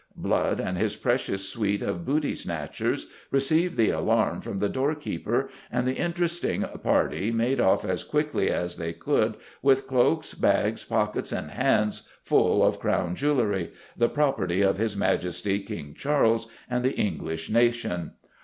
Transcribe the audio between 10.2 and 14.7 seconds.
bags, pockets, and hands full of Crown jewellery, the property